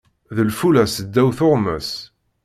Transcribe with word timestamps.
D 0.35 0.37
lfula 0.49 0.83
seddaw 0.87 1.29
tuɣmas. 1.37 1.89